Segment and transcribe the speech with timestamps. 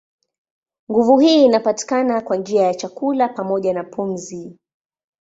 [0.91, 4.57] Nguvu hii inapatikana kwa njia ya chakula pamoja na pumzi.